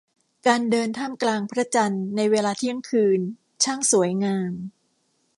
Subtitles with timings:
[0.47, 3.19] การเดินท่ามกลางพระจันทร์ในเวลาเที่ยงคืน
[3.63, 4.51] ช่างสวยงาม